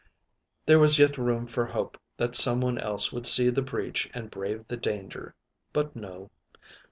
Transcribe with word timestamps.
There 0.65 0.79
was 0.79 0.97
yet 0.97 1.19
room 1.19 1.45
for 1.45 1.67
hope 1.67 1.95
that 2.17 2.33
some 2.33 2.59
one 2.59 2.79
else 2.79 3.11
would 3.13 3.27
see 3.27 3.51
the 3.51 3.61
breach 3.61 4.09
and 4.15 4.31
brave 4.31 4.67
the 4.67 4.75
danger. 4.75 5.35
But 5.73 5.95
no. 5.95 6.31